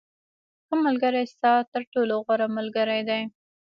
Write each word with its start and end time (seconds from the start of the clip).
•ښه 0.67 0.75
ملګری 0.85 1.23
ستا 1.33 1.51
تر 1.71 1.81
ټولو 1.91 2.13
غوره 2.25 2.47
ملګری 2.57 3.01
دی. 3.09 3.21